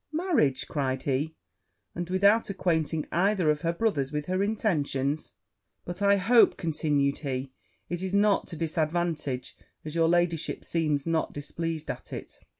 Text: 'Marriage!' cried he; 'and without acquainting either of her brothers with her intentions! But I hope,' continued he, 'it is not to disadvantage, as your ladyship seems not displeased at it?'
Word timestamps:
'Marriage!' 0.11 0.65
cried 0.67 1.03
he; 1.03 1.35
'and 1.93 2.09
without 2.09 2.49
acquainting 2.49 3.05
either 3.11 3.51
of 3.51 3.61
her 3.61 3.71
brothers 3.71 4.11
with 4.11 4.25
her 4.25 4.41
intentions! 4.41 5.33
But 5.85 6.01
I 6.01 6.15
hope,' 6.15 6.57
continued 6.57 7.19
he, 7.19 7.53
'it 7.87 8.01
is 8.01 8.15
not 8.15 8.47
to 8.47 8.55
disadvantage, 8.55 9.55
as 9.85 9.93
your 9.93 10.09
ladyship 10.09 10.65
seems 10.65 11.05
not 11.05 11.35
displeased 11.35 11.91
at 11.91 12.11
it?' 12.13 12.33